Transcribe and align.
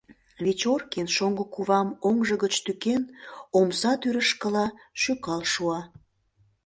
Вечоркин, 0.43 1.07
шоҥго 1.15 1.45
кувам 1.53 1.89
оҥжо 2.07 2.35
гыч 2.43 2.53
тӱкен, 2.65 3.01
омса 3.59 3.91
тӱрышкыла 4.01 4.65
шӱкал 5.01 5.41
шуа. 5.53 5.79